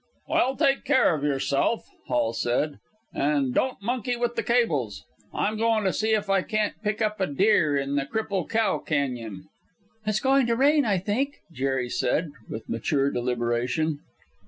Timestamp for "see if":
5.93-6.27